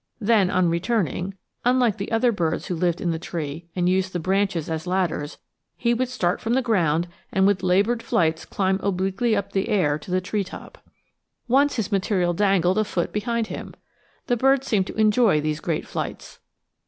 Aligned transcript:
Then, 0.19 0.49
on 0.49 0.67
returning, 0.71 1.35
unlike 1.63 1.97
the 1.99 2.11
other 2.11 2.31
birds 2.31 2.65
who 2.65 2.75
lived 2.75 2.99
in 3.01 3.11
the 3.11 3.19
tree 3.19 3.67
and 3.75 3.87
used 3.87 4.13
the 4.13 4.19
branches 4.19 4.67
as 4.67 4.87
ladders, 4.87 5.37
he 5.77 5.93
would 5.93 6.09
start 6.09 6.41
from 6.41 6.53
the 6.55 6.61
ground 6.63 7.07
and 7.31 7.45
with 7.45 7.61
labored 7.61 8.01
flights 8.01 8.43
climb 8.43 8.79
obliquely 8.81 9.35
up 9.35 9.51
the 9.51 9.69
air 9.69 9.99
to 9.99 10.09
the 10.09 10.19
treetop. 10.19 10.79
Once 11.47 11.75
his 11.75 11.91
material 11.91 12.33
dangled 12.33 12.79
a 12.79 12.83
foot 12.83 13.13
behind 13.13 13.45
him. 13.45 13.75
The 14.25 14.37
birds 14.37 14.65
seemed 14.65 14.87
to 14.87 14.95
enjoy 14.95 15.39
these 15.39 15.59
great 15.59 15.85
flights. 15.87 16.39